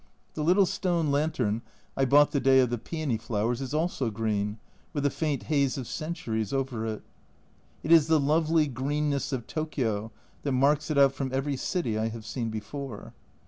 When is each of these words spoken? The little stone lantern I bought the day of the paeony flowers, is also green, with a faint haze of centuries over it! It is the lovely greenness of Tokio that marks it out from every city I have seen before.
The 0.33 0.41
little 0.43 0.65
stone 0.65 1.11
lantern 1.11 1.61
I 1.95 2.05
bought 2.05 2.31
the 2.31 2.39
day 2.39 2.59
of 2.59 2.71
the 2.71 2.79
paeony 2.79 3.19
flowers, 3.21 3.61
is 3.61 3.71
also 3.71 4.09
green, 4.09 4.57
with 4.93 5.05
a 5.05 5.11
faint 5.11 5.43
haze 5.43 5.77
of 5.77 5.85
centuries 5.87 6.51
over 6.51 6.87
it! 6.87 7.03
It 7.83 7.91
is 7.91 8.07
the 8.07 8.19
lovely 8.19 8.65
greenness 8.65 9.31
of 9.31 9.45
Tokio 9.45 10.11
that 10.41 10.53
marks 10.53 10.89
it 10.89 10.97
out 10.97 11.13
from 11.13 11.29
every 11.31 11.55
city 11.55 11.99
I 11.99 12.07
have 12.07 12.25
seen 12.25 12.49
before. 12.49 13.13